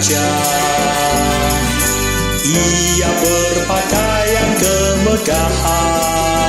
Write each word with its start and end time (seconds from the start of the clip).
Ia 0.00 0.16
berpakaian 3.20 4.50
kemegahan 4.56 6.39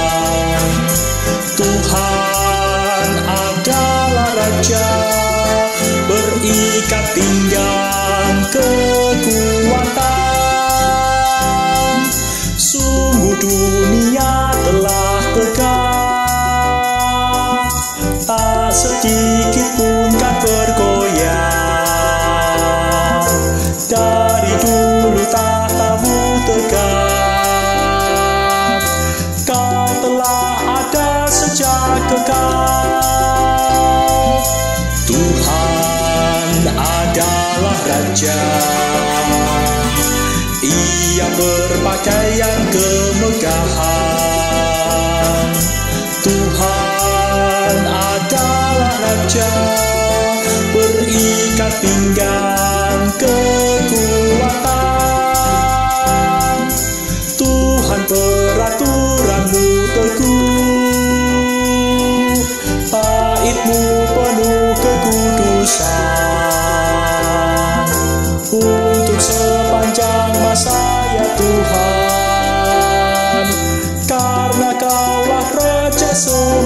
berpakaian 42.02 42.62
kemegahan 42.74 43.91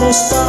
semesta 0.06 0.45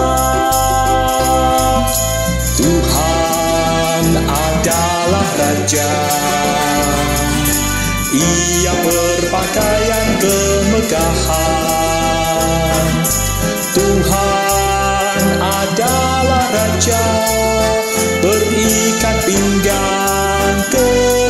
Tuhan 2.60 4.04
adalah 4.20 5.28
Raja. 5.40 5.92
Ia 8.12 8.72
berpakaian 8.84 10.08
kemegahan. 10.20 11.24
Tuhan 13.72 15.24
adalah 15.40 16.44
Raja. 16.52 17.04
Berikat 18.20 19.16
pinggang 19.24 20.56
kekuatan 20.68 21.25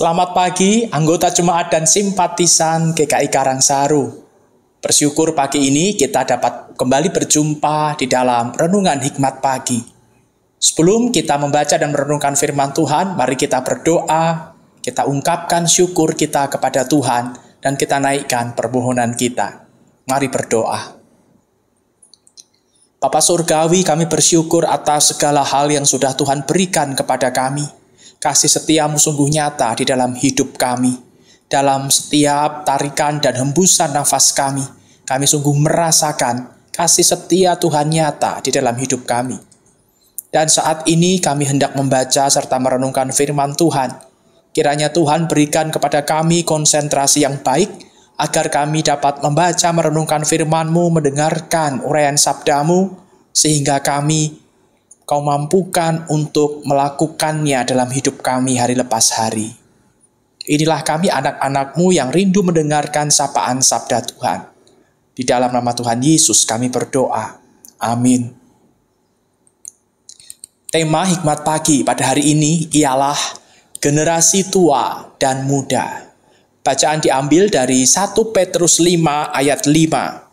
Selamat 0.00 0.32
pagi, 0.32 0.88
anggota 0.88 1.28
jemaat 1.28 1.68
dan 1.68 1.84
simpatisan 1.84 2.96
GKI 2.96 3.28
Karangsaru. 3.28 4.08
Bersyukur 4.80 5.36
pagi 5.36 5.68
ini 5.68 5.92
kita 5.92 6.24
dapat 6.24 6.72
kembali 6.72 7.12
berjumpa 7.12 8.00
di 8.00 8.08
dalam 8.08 8.48
renungan 8.48 8.96
hikmat 8.96 9.44
pagi. 9.44 9.76
Sebelum 10.56 11.12
kita 11.12 11.36
membaca 11.36 11.76
dan 11.76 11.92
merenungkan 11.92 12.32
firman 12.32 12.72
Tuhan, 12.72 13.12
mari 13.12 13.36
kita 13.36 13.60
berdoa, 13.60 14.56
kita 14.80 15.04
ungkapkan 15.04 15.68
syukur 15.68 16.16
kita 16.16 16.48
kepada 16.48 16.88
Tuhan, 16.88 17.36
dan 17.60 17.76
kita 17.76 18.00
naikkan 18.00 18.56
permohonan 18.56 19.12
kita. 19.12 19.68
Mari 20.08 20.32
berdoa. 20.32 20.96
Bapa 23.04 23.20
Surgawi, 23.20 23.84
kami 23.84 24.08
bersyukur 24.08 24.64
atas 24.64 25.12
segala 25.12 25.44
hal 25.44 25.68
yang 25.68 25.84
sudah 25.84 26.16
Tuhan 26.16 26.48
berikan 26.48 26.96
kepada 26.96 27.36
kami. 27.36 27.79
Kasih 28.20 28.52
setiamu 28.52 29.00
sungguh 29.00 29.32
nyata 29.32 29.72
di 29.80 29.88
dalam 29.88 30.12
hidup 30.12 30.60
kami. 30.60 30.92
Dalam 31.48 31.88
setiap 31.88 32.68
tarikan 32.68 33.16
dan 33.16 33.32
hembusan 33.32 33.96
nafas 33.96 34.36
kami, 34.36 34.60
kami 35.08 35.24
sungguh 35.24 35.56
merasakan 35.56 36.52
kasih 36.68 37.00
setia 37.00 37.56
Tuhan 37.56 37.88
nyata 37.88 38.44
di 38.44 38.52
dalam 38.52 38.76
hidup 38.76 39.08
kami. 39.08 39.40
Dan 40.28 40.52
saat 40.52 40.84
ini 40.84 41.16
kami 41.16 41.48
hendak 41.48 41.72
membaca 41.72 42.28
serta 42.28 42.60
merenungkan 42.60 43.08
firman 43.08 43.56
Tuhan. 43.56 43.96
Kiranya 44.52 44.92
Tuhan 44.92 45.24
berikan 45.24 45.72
kepada 45.72 46.04
kami 46.04 46.44
konsentrasi 46.44 47.24
yang 47.24 47.40
baik, 47.40 47.72
agar 48.20 48.52
kami 48.52 48.84
dapat 48.84 49.24
membaca 49.24 49.68
merenungkan 49.72 50.28
firman-Mu, 50.28 50.92
mendengarkan 50.92 51.80
uraian 51.88 52.20
sabdamu, 52.20 53.00
sehingga 53.32 53.80
kami 53.80 54.39
kau 55.10 55.26
mampukan 55.26 56.06
untuk 56.06 56.62
melakukannya 56.62 57.66
dalam 57.66 57.90
hidup 57.90 58.22
kami 58.22 58.62
hari 58.62 58.78
lepas 58.78 59.10
hari. 59.18 59.50
Inilah 60.46 60.86
kami 60.86 61.10
anak-anakmu 61.10 61.90
yang 61.90 62.14
rindu 62.14 62.46
mendengarkan 62.46 63.10
sapaan 63.10 63.58
sabda 63.58 64.06
Tuhan. 64.06 64.46
Di 65.10 65.26
dalam 65.26 65.50
nama 65.50 65.74
Tuhan 65.74 65.98
Yesus 65.98 66.46
kami 66.46 66.70
berdoa. 66.70 67.42
Amin. 67.82 68.30
Tema 70.70 71.02
hikmat 71.02 71.42
pagi 71.42 71.82
pada 71.82 72.14
hari 72.14 72.30
ini 72.30 72.70
ialah 72.70 73.18
generasi 73.82 74.46
tua 74.46 75.10
dan 75.18 75.42
muda. 75.42 76.06
Bacaan 76.62 77.02
diambil 77.02 77.50
dari 77.50 77.82
1 77.82 78.14
Petrus 78.30 78.78
5 78.78 78.94
ayat 79.34 79.66
5. 79.66 80.29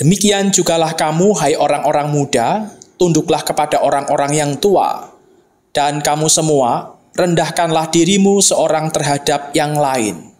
Demikian 0.00 0.48
jugalah 0.48 0.96
kamu, 0.96 1.36
hai 1.36 1.52
orang-orang 1.60 2.08
muda, 2.08 2.72
tunduklah 2.96 3.44
kepada 3.44 3.84
orang-orang 3.84 4.32
yang 4.32 4.52
tua, 4.56 5.12
dan 5.76 6.00
kamu 6.00 6.24
semua 6.32 6.96
rendahkanlah 7.12 7.92
dirimu 7.92 8.40
seorang 8.40 8.88
terhadap 8.88 9.52
yang 9.52 9.76
lain. 9.76 10.32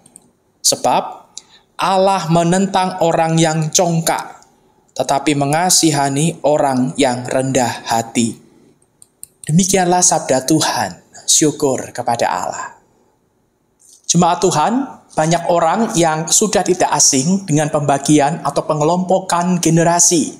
Sebab 0.64 1.36
Allah 1.76 2.24
menentang 2.32 3.04
orang 3.04 3.36
yang 3.36 3.68
congkak, 3.68 4.48
tetapi 4.96 5.36
mengasihani 5.36 6.40
orang 6.40 6.96
yang 6.96 7.28
rendah 7.28 7.84
hati. 7.84 8.40
Demikianlah 9.44 10.00
sabda 10.00 10.40
Tuhan, 10.48 11.04
syukur 11.28 11.92
kepada 11.92 12.32
Allah. 12.32 12.80
Jemaat 14.08 14.40
Tuhan, 14.40 14.72
banyak 15.10 15.50
orang 15.50 15.90
yang 15.98 16.30
sudah 16.30 16.62
tidak 16.62 16.86
asing 16.94 17.42
dengan 17.42 17.66
pembagian 17.66 18.46
atau 18.46 18.62
pengelompokan 18.62 19.58
generasi. 19.58 20.38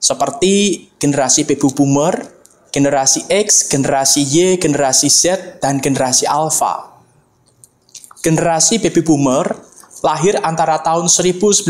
Seperti 0.00 0.88
generasi 0.96 1.44
baby 1.44 1.68
boomer, 1.68 2.16
generasi 2.72 3.28
X, 3.28 3.68
generasi 3.68 4.24
Y, 4.24 4.56
generasi 4.56 5.12
Z, 5.12 5.60
dan 5.60 5.84
generasi 5.84 6.24
Alpha. 6.24 6.96
Generasi 8.24 8.80
baby 8.80 9.04
boomer 9.04 9.44
lahir 10.00 10.40
antara 10.40 10.80
tahun 10.80 11.12
1944 11.12 11.68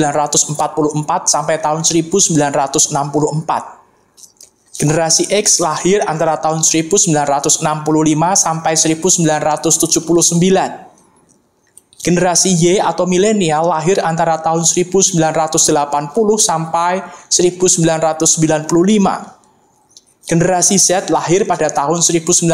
sampai 1.27 1.59
tahun 1.59 1.83
1964. 1.83 2.95
Generasi 4.81 5.29
X 5.35 5.61
lahir 5.61 6.01
antara 6.07 6.39
tahun 6.39 6.63
1965 6.63 7.59
sampai 8.39 8.79
1979. 8.79 10.90
Generasi 12.01 12.57
Y 12.57 12.81
atau 12.81 13.05
milenial 13.05 13.69
lahir 13.69 14.01
antara 14.01 14.41
tahun 14.41 14.65
1980 14.65 15.21
sampai 16.41 17.05
1995. 17.29 18.73
Generasi 20.25 20.81
Z 20.81 21.13
lahir 21.13 21.45
pada 21.45 21.69
tahun 21.69 22.01
1996 22.01 22.49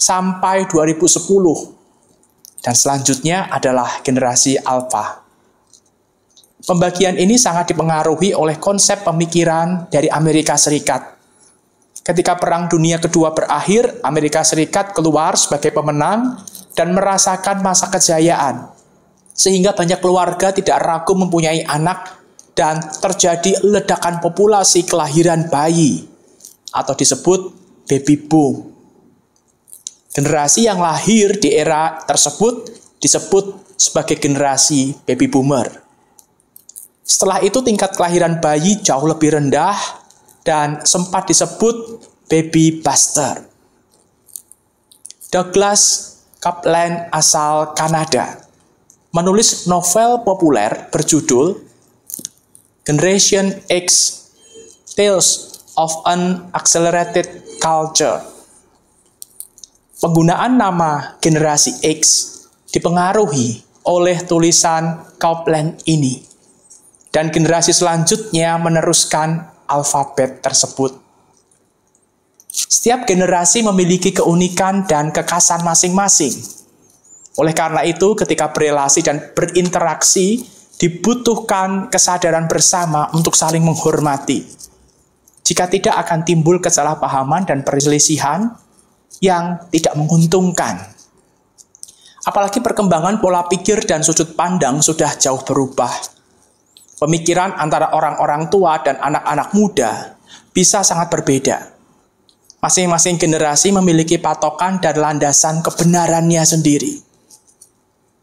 sampai 0.00 0.64
2010. 0.64 2.64
Dan 2.64 2.74
selanjutnya 2.74 3.52
adalah 3.52 4.00
generasi 4.00 4.56
Alpha. 4.64 5.28
Pembagian 6.64 7.20
ini 7.20 7.36
sangat 7.36 7.68
dipengaruhi 7.72 8.32
oleh 8.32 8.56
konsep 8.56 9.04
pemikiran 9.04 9.92
dari 9.92 10.08
Amerika 10.08 10.56
Serikat. 10.56 11.20
Ketika 12.00 12.40
Perang 12.40 12.72
Dunia 12.72 12.96
Kedua 12.96 13.36
berakhir, 13.36 14.00
Amerika 14.00 14.40
Serikat 14.40 14.96
keluar 14.96 15.36
sebagai 15.36 15.76
pemenang 15.76 16.40
dan 16.78 16.94
merasakan 16.94 17.58
masa 17.58 17.90
kejayaan. 17.90 18.70
Sehingga 19.34 19.74
banyak 19.74 19.98
keluarga 19.98 20.54
tidak 20.54 20.78
ragu 20.78 21.18
mempunyai 21.18 21.66
anak 21.66 22.22
dan 22.54 22.78
terjadi 23.02 23.58
ledakan 23.66 24.22
populasi 24.22 24.86
kelahiran 24.86 25.50
bayi 25.50 26.06
atau 26.70 26.94
disebut 26.94 27.50
baby 27.90 28.14
boom. 28.14 28.70
Generasi 30.14 30.66
yang 30.70 30.78
lahir 30.78 31.38
di 31.38 31.54
era 31.54 32.02
tersebut 32.06 32.70
disebut 32.98 33.78
sebagai 33.78 34.18
generasi 34.18 34.94
baby 35.06 35.30
boomer. 35.30 35.70
Setelah 37.06 37.38
itu 37.46 37.62
tingkat 37.62 37.94
kelahiran 37.94 38.42
bayi 38.42 38.82
jauh 38.82 39.06
lebih 39.06 39.38
rendah 39.38 39.78
dan 40.42 40.82
sempat 40.82 41.30
disebut 41.30 42.02
baby 42.26 42.82
buster. 42.82 43.46
Douglas 45.30 46.17
Kaplan 46.38 47.10
asal 47.10 47.74
Kanada 47.74 48.46
menulis 49.10 49.66
novel 49.66 50.22
populer 50.22 50.86
berjudul 50.94 51.58
Generation 52.86 53.50
X 53.66 53.86
Tales 54.94 55.58
of 55.74 55.90
an 56.06 56.46
Accelerated 56.54 57.26
Culture. 57.58 58.22
Penggunaan 59.98 60.54
nama 60.54 61.18
generasi 61.18 61.82
X 61.82 62.00
dipengaruhi 62.70 63.66
oleh 63.82 64.22
tulisan 64.22 65.10
Kaupland 65.18 65.82
ini. 65.90 66.22
Dan 67.10 67.34
generasi 67.34 67.74
selanjutnya 67.74 68.62
meneruskan 68.62 69.42
alfabet 69.66 70.38
tersebut. 70.38 71.07
Setiap 72.48 73.04
generasi 73.04 73.60
memiliki 73.60 74.10
keunikan 74.16 74.88
dan 74.88 75.12
kekasan 75.12 75.60
masing-masing. 75.62 76.32
Oleh 77.38 77.52
karena 77.52 77.84
itu, 77.84 78.16
ketika 78.16 78.50
berelasi 78.50 79.04
dan 79.04 79.20
berinteraksi, 79.36 80.42
dibutuhkan 80.80 81.92
kesadaran 81.92 82.48
bersama 82.48 83.12
untuk 83.12 83.36
saling 83.36 83.62
menghormati. 83.62 84.46
Jika 85.42 85.68
tidak 85.68 85.94
akan 86.06 86.24
timbul 86.24 86.58
kesalahpahaman 86.58 87.44
dan 87.44 87.66
perselisihan 87.66 88.52
yang 89.18 89.58
tidak 89.74 89.94
menguntungkan. 89.98 90.78
Apalagi 92.28 92.60
perkembangan 92.60 93.18
pola 93.18 93.48
pikir 93.48 93.88
dan 93.88 94.04
sudut 94.04 94.36
pandang 94.36 94.84
sudah 94.84 95.16
jauh 95.16 95.40
berubah. 95.42 95.90
Pemikiran 96.98 97.56
antara 97.56 97.94
orang-orang 97.94 98.50
tua 98.50 98.82
dan 98.82 98.98
anak-anak 98.98 99.48
muda 99.54 100.18
bisa 100.52 100.82
sangat 100.82 101.08
berbeda. 101.08 101.77
Masing-masing 102.58 103.22
generasi 103.22 103.70
memiliki 103.70 104.18
patokan 104.18 104.82
dan 104.82 104.98
landasan 104.98 105.62
kebenarannya 105.62 106.42
sendiri. 106.42 106.98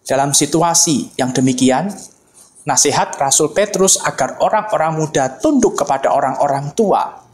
Dalam 0.03 0.35
situasi 0.35 1.15
yang 1.15 1.31
demikian, 1.31 1.87
nasihat 2.67 3.15
Rasul 3.15 3.55
Petrus 3.55 3.95
agar 4.03 4.35
orang-orang 4.43 4.99
muda 4.99 5.39
tunduk 5.39 5.79
kepada 5.79 6.11
orang-orang 6.11 6.75
tua 6.75 7.25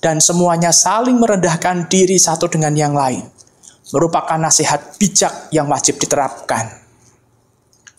dan 0.00 0.16
semuanya 0.16 0.72
saling 0.72 1.20
merendahkan 1.20 1.92
diri 1.92 2.16
satu 2.16 2.48
dengan 2.48 2.72
yang 2.72 2.96
lain 2.96 3.36
merupakan 3.94 4.34
nasihat 4.34 4.98
bijak 4.98 5.52
yang 5.54 5.70
wajib 5.70 6.00
diterapkan. 6.00 6.66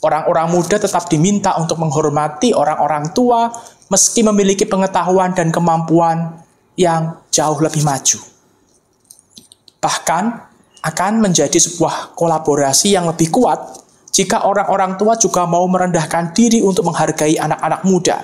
Orang-orang 0.03 0.49
muda 0.51 0.77
tetap 0.77 1.09
diminta 1.09 1.57
untuk 1.57 1.81
menghormati 1.81 2.53
orang-orang 2.53 3.15
tua 3.15 3.49
meski 3.89 4.21
memiliki 4.21 4.67
pengetahuan 4.67 5.33
dan 5.33 5.49
kemampuan 5.49 6.37
yang 6.77 7.17
jauh 7.33 7.57
lebih 7.57 7.81
maju. 7.81 8.36
Bahkan 9.87 10.23
akan 10.83 11.13
menjadi 11.23 11.55
sebuah 11.55 12.11
kolaborasi 12.19 12.91
yang 12.91 13.07
lebih 13.07 13.31
kuat 13.31 13.87
jika 14.11 14.43
orang-orang 14.43 14.99
tua 14.99 15.15
juga 15.15 15.47
mau 15.47 15.63
merendahkan 15.63 16.35
diri 16.35 16.59
untuk 16.59 16.91
menghargai 16.91 17.39
anak-anak 17.39 17.87
muda. 17.87 18.19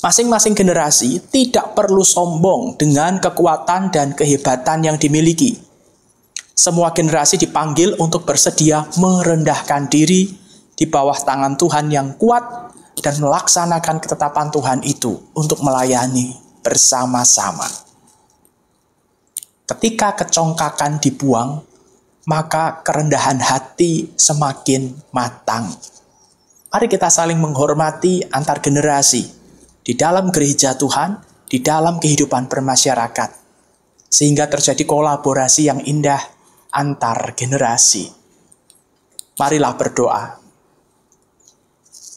Masing-masing 0.00 0.56
generasi 0.56 1.20
tidak 1.28 1.76
perlu 1.76 2.00
sombong 2.00 2.80
dengan 2.80 3.20
kekuatan 3.20 3.92
dan 3.92 4.16
kehebatan 4.16 4.84
yang 4.84 4.96
dimiliki. 4.96 5.60
Semua 6.56 6.96
generasi 6.96 7.36
dipanggil 7.36 8.00
untuk 8.00 8.24
bersedia 8.24 8.88
merendahkan 8.96 9.92
diri 9.92 10.32
di 10.72 10.84
bawah 10.88 11.20
tangan 11.20 11.60
Tuhan 11.60 11.92
yang 11.92 12.16
kuat 12.16 12.72
dan 13.00 13.20
melaksanakan 13.20 14.00
ketetapan 14.00 14.48
Tuhan 14.48 14.80
itu 14.88 15.20
untuk 15.36 15.60
melayani 15.60 16.32
bersama-sama. 16.64 17.83
Ketika 19.64 20.12
kecongkakan 20.12 21.00
dibuang, 21.00 21.64
maka 22.28 22.84
kerendahan 22.84 23.40
hati 23.40 24.12
semakin 24.12 24.92
matang. 25.08 25.72
Mari 26.68 26.84
kita 26.84 27.08
saling 27.08 27.40
menghormati 27.40 28.20
antar 28.28 28.60
generasi 28.60 29.24
di 29.80 29.96
dalam 29.96 30.28
gereja 30.28 30.76
Tuhan, 30.76 31.16
di 31.48 31.64
dalam 31.64 31.96
kehidupan 31.96 32.44
bermasyarakat, 32.44 33.30
sehingga 34.12 34.52
terjadi 34.52 34.84
kolaborasi 34.84 35.72
yang 35.72 35.80
indah 35.80 36.20
antar 36.68 37.32
generasi. 37.32 38.12
Marilah 39.40 39.72
berdoa. 39.80 40.24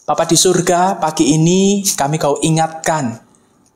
Bapak 0.04 0.28
di 0.32 0.36
surga, 0.36 1.00
pagi 1.00 1.32
ini 1.32 1.80
kami 1.84 2.20
kau 2.20 2.44
ingatkan 2.44 3.24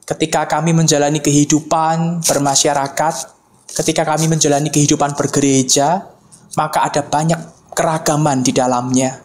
ketika 0.03 0.43
kami 0.43 0.75
menjalani 0.75 1.23
kehidupan 1.23 2.19
bermasyarakat, 2.23 3.15
ketika 3.71 4.03
kami 4.03 4.27
menjalani 4.27 4.67
kehidupan 4.67 5.15
bergereja, 5.15 6.07
maka 6.59 6.87
ada 6.87 7.01
banyak 7.03 7.39
keragaman 7.71 8.43
di 8.43 8.51
dalamnya. 8.51 9.23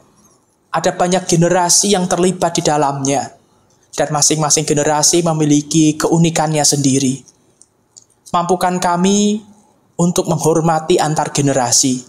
Ada 0.71 0.95
banyak 0.95 1.25
generasi 1.27 1.97
yang 1.97 2.07
terlibat 2.07 2.59
di 2.59 2.63
dalamnya. 2.63 3.35
Dan 3.97 4.13
masing-masing 4.13 4.69
generasi 4.69 5.25
memiliki 5.25 5.97
keunikannya 5.97 6.61
sendiri. 6.61 7.25
Mampukan 8.29 8.77
kami 8.77 9.41
untuk 9.97 10.29
menghormati 10.29 11.01
antar 11.01 11.33
generasi. 11.33 12.05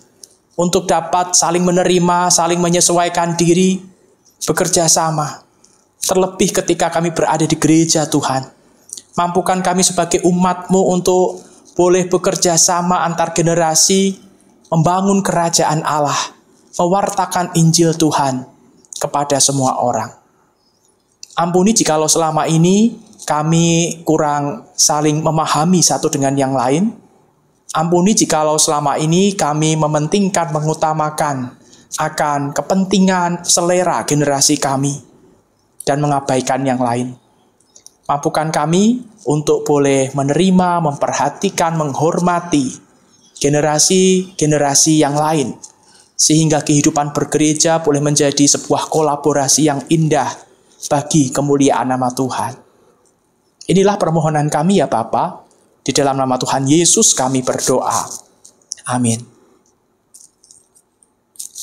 Untuk 0.60 0.84
dapat 0.89 1.32
saling 1.32 1.63
menerima, 1.63 2.27
saling 2.27 2.60
menyesuaikan 2.60 3.39
diri, 3.39 3.79
bekerja 4.44 4.91
sama. 4.91 5.48
Terlebih 6.03 6.51
ketika 6.51 6.91
kami 6.91 7.15
berada 7.15 7.48
di 7.48 7.56
gereja 7.56 8.03
Tuhan. 8.03 8.44
Mampukan 9.15 9.63
kami 9.63 9.82
sebagai 9.82 10.22
umatmu 10.27 10.91
untuk 10.91 11.47
boleh 11.77 12.10
bekerja 12.10 12.57
sama 12.57 13.05
antar 13.05 13.38
generasi, 13.38 14.17
membangun 14.74 15.22
kerajaan 15.22 15.86
Allah, 15.86 16.17
mewartakan 16.74 17.53
Injil 17.53 17.93
Tuhan 17.93 18.50
kepada 18.98 19.38
semua 19.38 19.77
orang. 19.77 20.10
Ampuni 21.38 21.77
jikalau 21.77 22.10
selama 22.10 22.50
ini 22.50 22.98
kami 23.29 24.01
kurang 24.01 24.65
saling 24.74 25.22
memahami 25.22 25.86
satu 25.86 26.10
dengan 26.10 26.34
yang 26.34 26.57
lain. 26.57 26.89
Ampuni 27.77 28.17
jikalau 28.17 28.57
selama 28.57 28.98
ini 28.98 29.38
kami 29.38 29.77
mementingkan, 29.77 30.50
mengutamakan 30.50 31.53
akan 32.01 32.57
kepentingan 32.57 33.46
selera 33.46 34.01
generasi 34.01 34.57
kami 34.57 34.98
dan 35.86 36.01
mengabaikan 36.01 36.65
yang 36.65 36.81
lain. 36.81 37.26
Mampukan 38.08 38.48
kami 38.56 39.04
untuk 39.28 39.68
boleh 39.68 40.16
menerima, 40.16 40.80
memperhatikan, 40.80 41.76
menghormati 41.76 42.88
generasi-generasi 43.38 44.94
yang 44.98 45.14
lain, 45.14 45.54
sehingga 46.18 46.66
kehidupan 46.66 47.14
bergereja 47.14 47.84
boleh 47.86 48.02
menjadi 48.02 48.48
sebuah 48.48 48.90
kolaborasi 48.90 49.70
yang 49.70 49.84
indah 49.92 50.32
bagi 50.90 51.30
kemuliaan 51.30 51.94
nama 51.94 52.10
Tuhan. 52.10 52.54
Inilah 53.68 54.00
permohonan 54.00 54.48
kami 54.48 54.80
ya 54.80 54.88
Bapa. 54.88 55.44
Di 55.84 55.96
dalam 55.96 56.20
nama 56.20 56.36
Tuhan 56.36 56.68
Yesus 56.68 57.16
kami 57.16 57.44
berdoa. 57.44 58.08
Amin. 58.92 59.24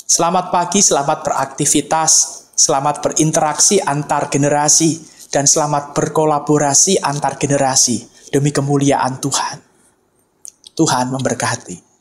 Selamat 0.04 0.48
pagi, 0.48 0.80
selamat 0.80 1.24
beraktivitas, 1.24 2.12
selamat 2.56 3.04
berinteraksi 3.04 3.84
antar 3.84 4.32
generasi, 4.32 5.13
dan 5.34 5.50
selamat 5.50 5.98
berkolaborasi 5.98 7.02
antar 7.02 7.34
generasi 7.34 8.06
demi 8.30 8.54
kemuliaan 8.54 9.18
Tuhan. 9.18 9.58
Tuhan 10.78 11.10
memberkati. 11.10 11.93